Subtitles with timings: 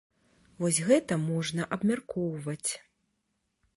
[0.63, 2.69] Вось гэта можна абмяркоўваць.